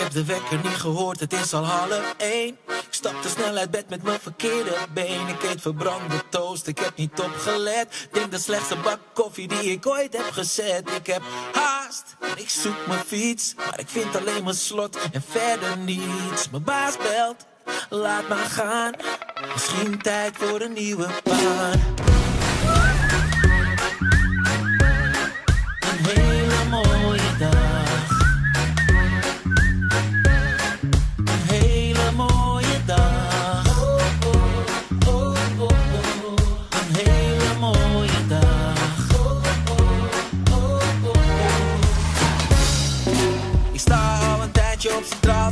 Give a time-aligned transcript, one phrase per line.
[0.00, 2.58] heb de wekker niet gehoord, het is al half één.
[2.68, 5.28] Ik stap te snel uit bed met mijn verkeerde been.
[5.28, 8.08] Ik eet verbrande toast, ik heb niet opgelet.
[8.12, 10.90] Denk de slechtste bak koffie die ik ooit heb gezet.
[10.90, 11.22] Ik heb
[11.52, 12.04] haast,
[12.36, 13.54] ik zoek mijn fiets.
[13.54, 16.50] Maar ik vind alleen mijn slot en verder niets.
[16.50, 17.46] Mijn baas belt,
[17.88, 18.92] laat maar gaan.
[19.52, 21.99] Misschien tijd voor een nieuwe baan.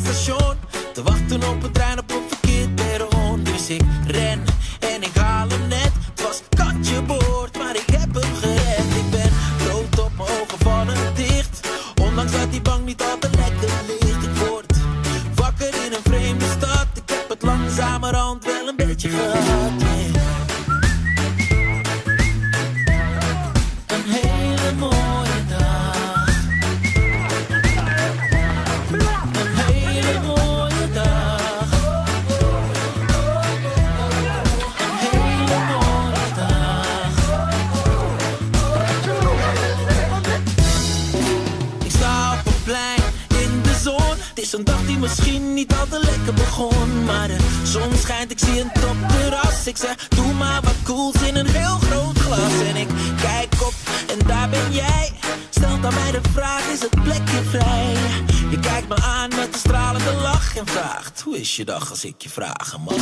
[0.00, 0.56] Station
[0.92, 4.44] Te wachten op een trein op een verkeerd perron Dus ik ren
[4.80, 5.92] en ik haal hem net.
[6.10, 8.96] Het was kantje boord, maar ik heb hem gered.
[8.96, 9.30] Ik ben
[9.68, 11.68] rood op mijn ogen vallen dicht.
[12.02, 14.22] Ondanks dat die bank niet altijd lekker ligt.
[14.22, 14.76] Ik word
[15.34, 16.86] wakker in een vreemde stad.
[16.94, 19.87] Ik heb het langzamerhand wel een beetje gehad
[44.28, 47.04] Het is een dag die misschien niet al te lekker begon.
[47.04, 49.66] Maar de zon schijnt, ik zie een topterras.
[49.66, 52.60] Ik zeg, doe maar wat cools in een heel groot glas.
[52.68, 52.88] En ik
[53.20, 53.74] kijk op
[54.12, 55.12] en daar ben jij.
[55.50, 57.96] Stelt aan mij de vraag, is het plekje vrij?
[58.50, 62.04] Je kijkt me aan met een stralende lach en vraagt, hoe is je dag als
[62.04, 62.94] ik je vragen mag?